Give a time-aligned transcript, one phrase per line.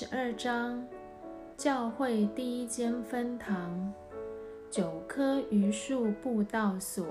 [0.00, 0.86] 十二章，
[1.56, 3.92] 教会第一间分堂，
[4.70, 7.04] 九棵榆树布道所。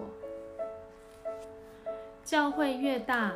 [2.24, 3.34] 教会越大，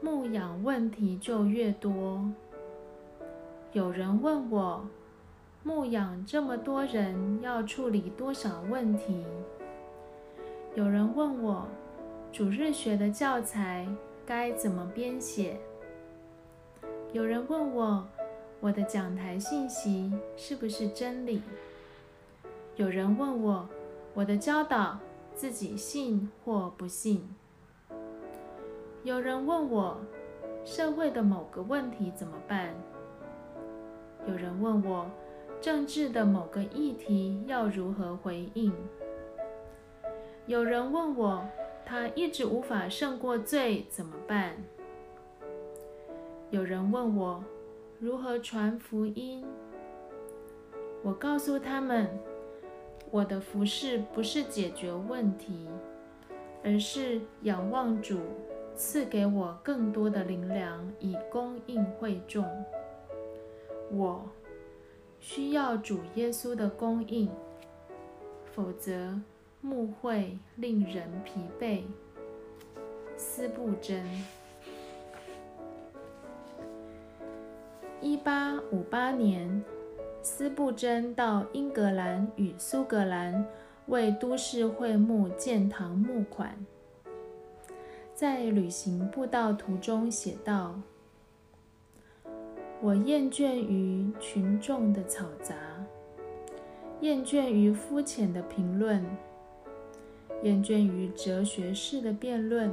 [0.00, 2.24] 牧养问题就越多。
[3.72, 4.86] 有人问我，
[5.64, 9.24] 牧养这么多人，要处理多少问题？
[10.76, 11.66] 有人问我，
[12.30, 13.84] 主日学的教材
[14.24, 15.58] 该怎么编写？
[17.12, 18.06] 有人问我，
[18.64, 21.42] 我的讲台信息是不是真理？
[22.76, 23.68] 有人问我，
[24.14, 24.98] 我的教导
[25.34, 27.20] 自己信或不信？
[29.02, 30.00] 有人问我，
[30.64, 32.74] 社会的某个问题怎么办？
[34.26, 35.10] 有人问我，
[35.60, 38.72] 政治的某个议题要如何回应？
[40.46, 41.46] 有人问我，
[41.84, 44.56] 他一直无法胜过罪怎么办？
[46.48, 47.44] 有人问我
[48.00, 49.44] 如何传福音，
[51.02, 52.08] 我告诉他们，
[53.10, 55.68] 我的服饰不是解决问题，
[56.62, 58.18] 而是仰望主
[58.74, 62.44] 赐给我更多的灵粮，以供应会众。
[63.90, 64.28] 我
[65.20, 67.30] 需要主耶稣的供应，
[68.52, 69.18] 否则
[69.60, 71.84] 牧会令人疲惫。
[73.16, 74.04] 斯布真。
[78.04, 79.64] 一八五八年，
[80.20, 83.46] 斯布珍到英格兰与苏格兰
[83.86, 86.54] 为都市会幕建堂募款。
[88.14, 90.78] 在旅行步道途中写道
[92.82, 95.54] ：“我厌倦于群众的嘈杂，
[97.00, 99.02] 厌倦于肤浅的评论，
[100.42, 102.70] 厌倦于哲学式的辩论，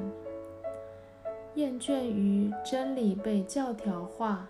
[1.55, 4.49] 厌倦于真理被教条化。”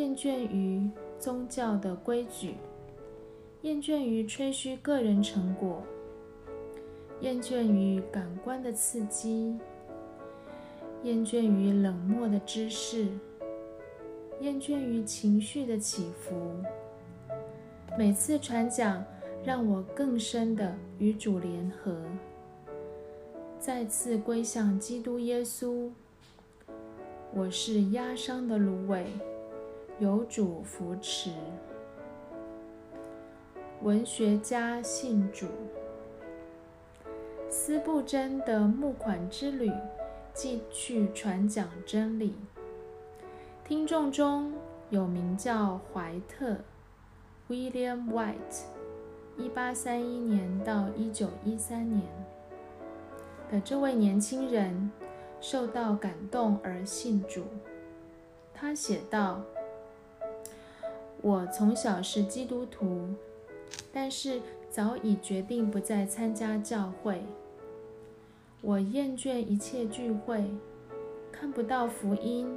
[0.00, 0.88] 厌倦于
[1.18, 2.54] 宗教的规矩，
[3.60, 5.82] 厌倦于吹嘘个人成果，
[7.20, 9.58] 厌倦于感官的刺激，
[11.02, 13.08] 厌倦于冷漠的知识，
[14.40, 16.34] 厌倦于情绪的起伏。
[17.98, 19.04] 每次传讲，
[19.44, 21.94] 让我更深的与主联合，
[23.58, 25.90] 再次归向基督耶稣。
[27.34, 29.04] 我是压伤的芦苇。
[30.00, 31.30] 有主扶持，
[33.82, 35.46] 文学家信主。
[37.50, 39.70] 斯布真的募款之旅，
[40.32, 42.34] 继续传讲真理。
[43.62, 44.54] 听众中
[44.88, 46.56] 有名叫怀特
[47.50, 48.62] （William White，
[49.36, 52.02] 一八三一年到一九一三年）
[53.52, 54.90] 的这位年轻人，
[55.42, 57.44] 受到感动而信主。
[58.54, 59.42] 他写道。
[61.22, 63.08] 我从小是基督徒，
[63.92, 67.22] 但是早已决定不再参加教会。
[68.62, 70.44] 我厌倦一切聚会，
[71.30, 72.50] 看不到福音。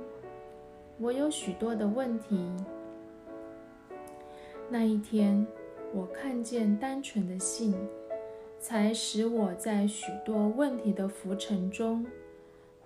[0.97, 2.50] 我有许多的问题。
[4.69, 5.46] 那一天，
[5.94, 7.75] 我看见单纯的信，
[8.59, 12.06] 才使我在许多问题的浮沉中，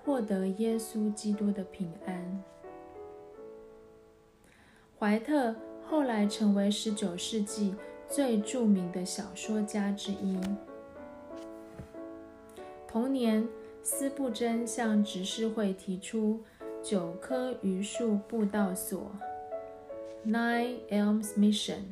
[0.04, 2.44] 获得耶稣基督的平安。
[5.00, 5.56] 怀特。
[5.90, 7.74] 后来成为十九世纪
[8.10, 10.38] 最著名的小说家之一。
[12.86, 13.48] 同年，
[13.82, 16.42] 斯布真向执事会提出
[16.84, 19.10] 九棵榆树布道所
[20.26, 21.84] （Nine Elms Mission），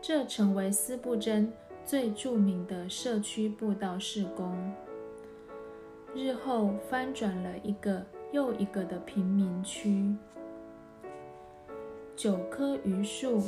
[0.00, 1.52] 这成为斯布真
[1.86, 4.74] 最著名的社区布道事工。
[6.16, 10.12] 日后翻转了一个又一个的贫民区。
[12.22, 13.42] 九棵榆树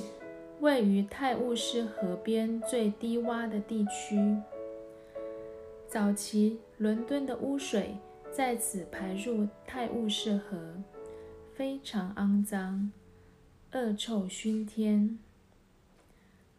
[0.58, 4.36] 位于泰晤士河边最低洼的地区。
[5.86, 7.94] 早期伦敦的污水
[8.32, 10.74] 在此排入泰晤士河，
[11.54, 12.90] 非常肮脏，
[13.70, 15.20] 恶臭熏天。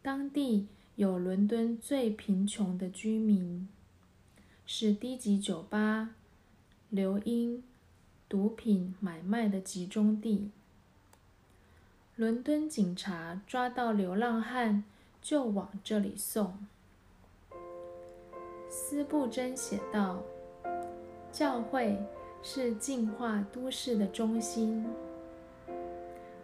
[0.00, 3.68] 当地有伦敦最贫穷的居民，
[4.64, 6.14] 是低级酒吧、
[6.88, 7.62] 流音、
[8.26, 10.50] 毒品买卖的集中地。
[12.16, 14.82] 伦敦警察抓到流浪汉，
[15.20, 16.54] 就往这里送。
[18.70, 20.22] 斯布真写道
[21.30, 22.02] ：“教会
[22.42, 24.86] 是净化都市的中心。”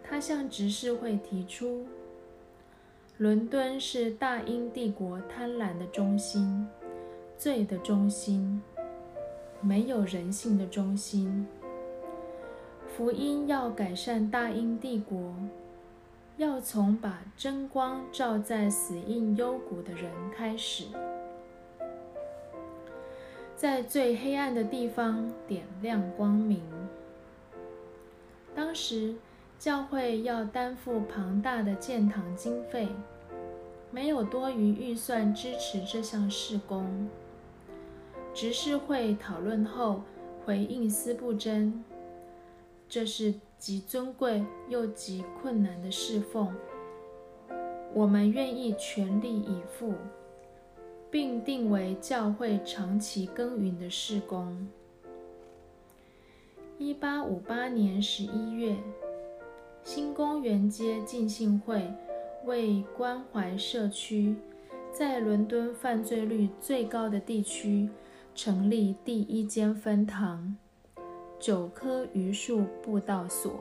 [0.07, 1.87] 他向执事会提出
[3.17, 6.67] ：“伦敦是大英帝国贪婪的中心，
[7.35, 8.61] 罪的中心，
[9.59, 11.47] 没有人性的中心。
[12.95, 15.33] 福音要改善大英帝国，
[16.37, 20.85] 要从把真光照在死硬幽谷的人开始，
[23.55, 26.61] 在最黑暗的地方点亮光明。
[28.55, 29.15] 当时
[29.59, 32.87] 教会要担负庞大的建堂经费，
[33.91, 37.07] 没有多余预算支持这项事工。
[38.33, 40.01] 执事会讨论后
[40.43, 41.83] 回应司布真。
[42.89, 46.53] 这是极尊贵又极困难的侍奉，
[47.93, 49.93] 我们愿意全力以赴，
[51.09, 54.67] 并定为教会长期耕耘的事工。
[56.77, 58.75] 一八五八年十一月，
[59.81, 61.89] 新公园街浸信会
[62.43, 64.35] 为关怀社区，
[64.91, 67.87] 在伦敦犯罪率最高的地区
[68.35, 70.57] 成立第一间分堂。
[71.43, 73.59] 九棵榆树布道所。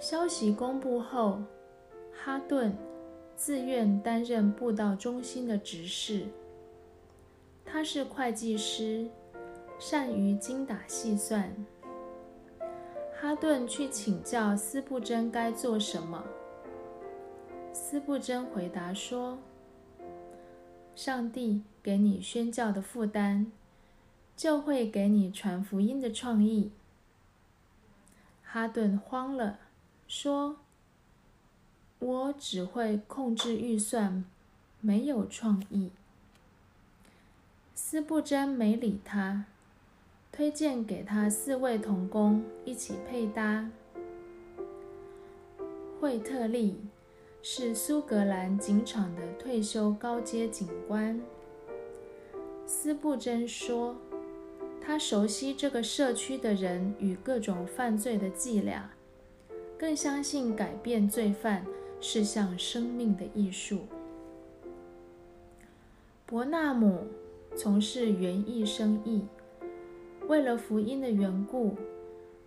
[0.00, 1.40] 消息公布后，
[2.12, 2.76] 哈顿
[3.36, 6.26] 自愿担任布道中心的执事。
[7.64, 9.06] 他是会计师，
[9.78, 11.54] 善于精打细算。
[13.20, 16.24] 哈顿去请教斯布真该做什么。
[17.72, 19.38] 斯布真回答说
[20.96, 23.52] ：“上帝给你宣教的负担。”
[24.42, 26.72] 就会给你传福音的创意。
[28.42, 29.60] 哈顿慌了，
[30.08, 30.56] 说
[32.00, 34.24] ：“我只会控制预算，
[34.80, 35.92] 没有创意。”
[37.76, 39.44] 斯布真没理他，
[40.32, 43.70] 推荐给他四位童工一起配搭。
[46.00, 46.80] 惠特利
[47.44, 51.20] 是苏格兰警场的退休高阶警官。
[52.66, 53.94] 斯布真说。
[54.84, 58.90] 他熟悉这个社区的人与各种犯罪的伎俩，
[59.78, 61.64] 更相信改变罪犯
[62.00, 63.82] 是项生命的艺术。
[66.26, 67.06] 伯纳姆
[67.56, 69.22] 从事园艺生意，
[70.26, 71.76] 为了福音的缘故，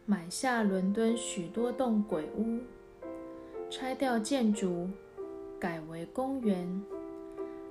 [0.05, 2.59] 买下伦敦许多栋鬼屋，
[3.69, 4.89] 拆掉建筑，
[5.57, 6.83] 改为公园，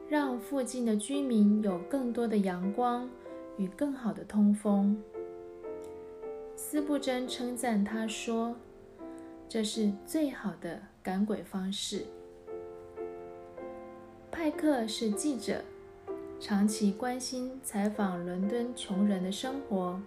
[0.09, 3.09] 让附近的居民有更多的阳光。
[3.57, 5.01] 与更好的通风，
[6.57, 8.57] 斯布真称赞他说
[9.49, 12.05] ：“这是最好的赶鬼方式。”
[14.33, 15.63] 派克是记者，
[16.41, 20.01] 长期关心采访伦敦穷人的生活。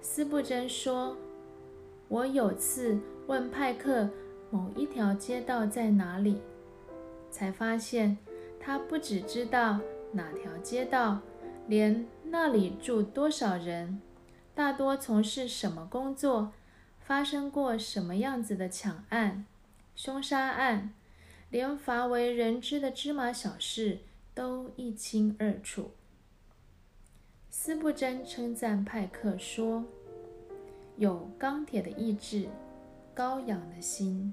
[0.00, 1.16] 斯布真说
[2.06, 4.08] ：“我有次问派克
[4.50, 6.40] 某一条街道在哪里，
[7.32, 8.16] 才发现
[8.60, 9.80] 他不只知道
[10.12, 11.18] 哪条街道。”
[11.68, 14.00] 连那里住多少人，
[14.54, 16.52] 大多从事什么工作，
[17.00, 19.44] 发生过什么样子的抢案、
[19.94, 20.94] 凶杀案，
[21.50, 23.98] 连乏为人知的芝麻小事
[24.34, 25.90] 都一清二楚。
[27.50, 29.84] 斯布真称赞派克说
[30.96, 32.48] ：“有钢铁的意志，
[33.14, 34.32] 高扬的心。”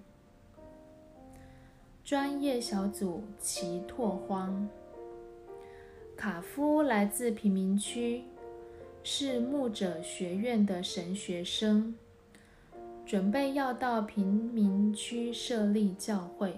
[2.03, 4.69] 专业小组齐拓荒。
[6.15, 8.23] 卡夫来自贫民区，
[9.03, 11.93] 是牧者学院的神学生，
[13.05, 16.55] 准备要到贫民区设立教会。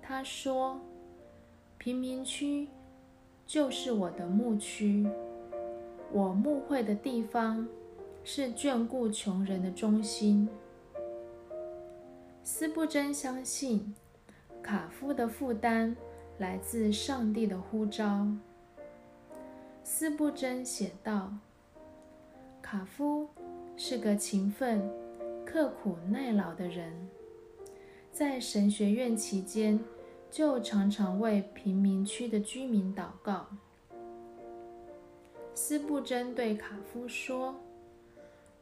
[0.00, 0.80] 他说
[1.78, 2.68] ：“贫民区
[3.46, 5.08] 就是我的牧区，
[6.12, 7.66] 我牧会的地方
[8.22, 10.48] 是眷顾穷人的中心。”
[12.44, 13.94] 斯布真相信
[14.62, 15.96] 卡夫的负担。
[16.38, 18.28] 来自上帝的呼召，
[19.82, 21.32] 斯布真写道
[22.62, 23.26] ：“卡夫
[23.76, 24.88] 是个勤奋、
[25.44, 27.08] 刻苦耐劳的人，
[28.12, 29.80] 在神学院期间
[30.30, 33.48] 就常常为贫民区的居民祷告。”
[35.54, 37.56] 斯布真对卡夫说：“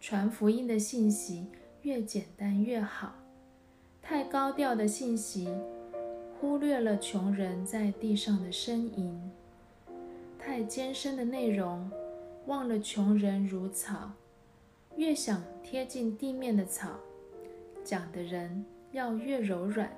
[0.00, 1.48] 传福音的信息
[1.82, 3.16] 越简单越好，
[4.00, 5.50] 太高调的信息。”
[6.38, 9.18] 忽略了穷人在地上的呻吟，
[10.38, 11.90] 太艰深的内容，
[12.46, 14.12] 忘了穷人如草，
[14.96, 16.90] 越想贴近地面的草，
[17.82, 19.90] 讲的人要越柔软。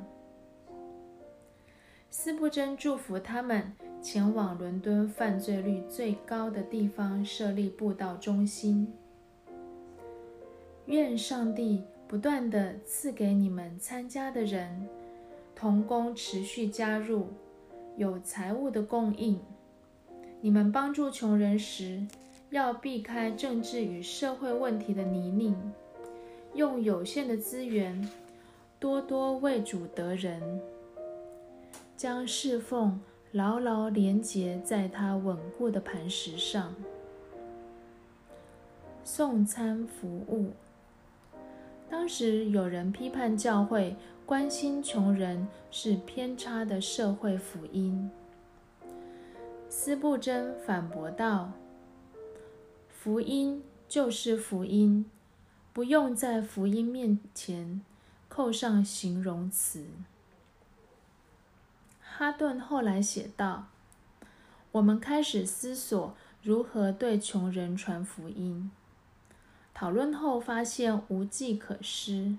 [2.08, 8.92] 斯布真祝福他们前往伦敦犯罪率最高的地方设立布道中心，
[10.86, 14.88] 愿上帝不断地赐给你们参加的人。
[15.58, 17.26] 童工持续加入，
[17.96, 19.40] 有财物的供应。
[20.40, 22.06] 你们帮助穷人时，
[22.50, 25.56] 要避开政治与社会问题的泥泞，
[26.54, 28.08] 用有限的资源
[28.78, 30.60] 多多为主得人，
[31.96, 33.00] 将侍奉
[33.32, 36.72] 牢牢连结在他稳固的磐石上。
[39.02, 40.52] 送餐服务。
[41.90, 48.10] 当时有人批判教会关心穷人是偏差的社会福音。
[49.68, 51.52] 斯布真反驳道
[52.88, 55.06] ：“福音就是福音，
[55.72, 57.82] 不用在福音面前
[58.28, 59.86] 扣上形容词。”
[62.00, 63.68] 哈顿后来写道
[64.72, 68.70] ：“我们开始思索如何对穷人传福音。”
[69.78, 72.34] 讨论后发现无计可施，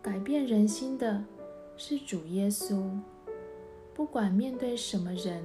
[0.00, 1.22] 改变人心的
[1.76, 2.98] 是主耶稣。
[3.92, 5.44] 不管面对什么人，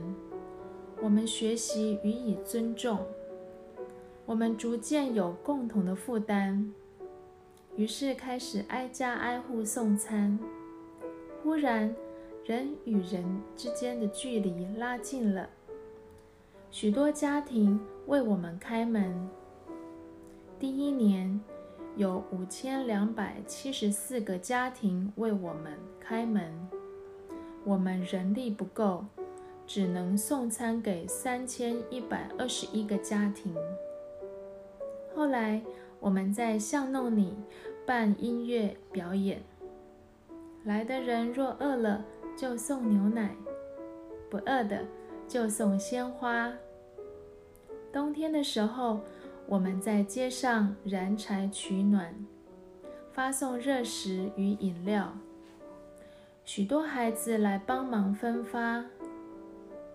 [1.02, 3.06] 我们学习予以尊重。
[4.26, 6.72] 我们逐渐有共同的负担，
[7.76, 10.40] 于是开始挨家挨户送餐。
[11.44, 11.94] 忽然，
[12.46, 15.50] 人与人之间的距离拉近了，
[16.72, 17.78] 许多家庭
[18.08, 19.30] 为我们开门。
[20.64, 21.42] 第一年，
[21.98, 26.54] 有五千两百七十四个家庭为我们开门。
[27.66, 29.04] 我们人力不够，
[29.68, 33.54] 只能送餐给三千一百二十一个家庭。
[35.14, 35.62] 后来，
[36.00, 37.34] 我们在巷弄里
[37.86, 39.44] 办音乐表演，
[40.64, 42.06] 来的人若饿了，
[42.38, 43.32] 就送牛奶；
[44.30, 44.86] 不饿的，
[45.28, 46.54] 就送鲜花。
[47.92, 49.02] 冬天的时候。
[49.54, 52.12] 我们在街上燃柴取暖，
[53.12, 55.14] 发送热食与饮料。
[56.44, 58.84] 许多孩子来帮忙分发。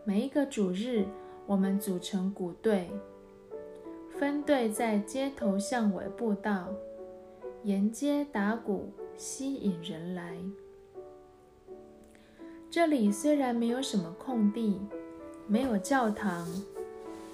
[0.05, 1.05] 每一个主日，
[1.45, 2.89] 我们组成鼓队，
[4.17, 6.69] 分队在街头巷尾布道，
[7.65, 10.39] 沿街打鼓，吸引人来。
[12.71, 14.81] 这里虽然没有什么空地，
[15.49, 16.47] 没有教堂，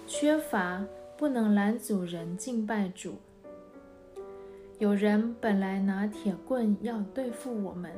[0.06, 0.82] 缺乏。
[1.24, 3.14] 不能拦阻人敬拜主。
[4.78, 7.90] 有人本来拿铁棍要对付我们，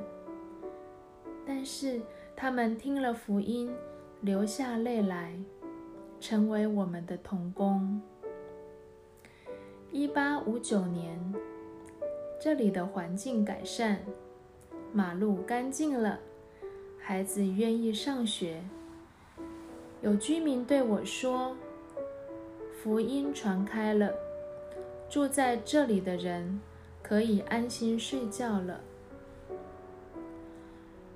[1.44, 2.00] 但是
[2.36, 3.68] 他们听了福音，
[4.20, 5.36] 流下泪来，
[6.20, 8.00] 成为我们的童工。
[9.90, 11.18] 一八五九年，
[12.40, 13.98] 这里的环境改善，
[14.92, 16.20] 马路干净了，
[17.00, 18.62] 孩子愿意上学。
[20.00, 21.56] 有居民对我说。
[22.86, 24.14] 福音传开了，
[25.10, 26.60] 住在这里的人
[27.02, 28.80] 可以安心睡觉了。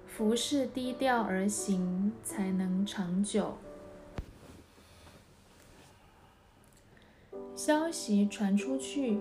[0.05, 3.57] 服事低调而行，才能长久。
[7.55, 9.21] 消息传出去，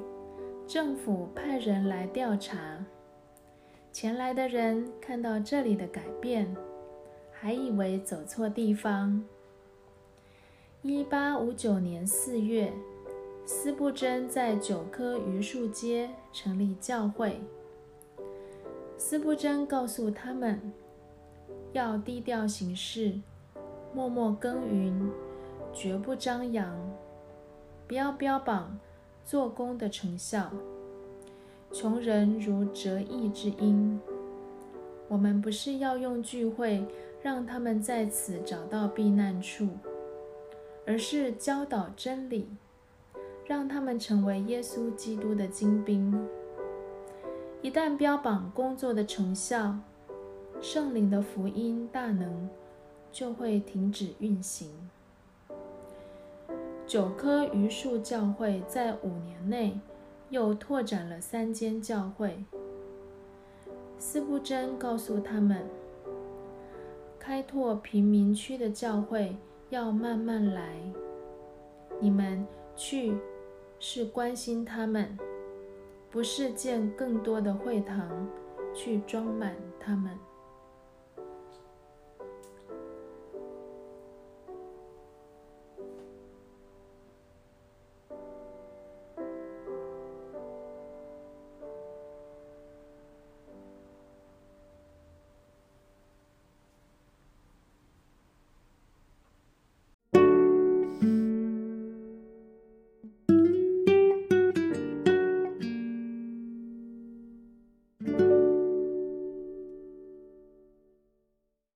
[0.68, 2.84] 政府派人来调查。
[3.92, 6.58] 前来的人看到这里的改变，
[7.32, 9.24] 还以为走错地方。
[10.82, 12.72] 一八五九年四月，
[13.46, 17.42] 斯布真在九棵榆树街成立教会。
[18.98, 20.72] 斯布真告诉他们，
[21.74, 23.14] 要低调行事，
[23.94, 25.12] 默默耕耘，
[25.74, 26.74] 绝不张扬，
[27.86, 28.80] 不要标榜
[29.26, 30.50] 做工的成效。
[31.74, 34.00] 穷人如折翼之鹰。
[35.10, 36.86] 我们不是要用聚会
[37.22, 39.68] 让他们在此找到避难处。
[40.90, 42.50] 而是教导真理，
[43.46, 46.28] 让他们成为耶稣基督的精兵。
[47.62, 49.78] 一旦标榜工作的成效，
[50.60, 52.50] 圣灵的福音大能
[53.12, 54.68] 就会停止运行。
[56.88, 59.80] 九棵榆树教会在五年内
[60.32, 62.44] 又拓展了三间教会。
[64.00, 65.68] 斯布真告诉他们，
[67.20, 69.36] 开拓贫民区的教会。
[69.70, 70.70] 要慢慢来。
[72.00, 72.46] 你们
[72.76, 73.18] 去
[73.80, 75.18] 是关心他们，
[76.10, 78.28] 不是建更多的会堂
[78.74, 80.18] 去装满他们。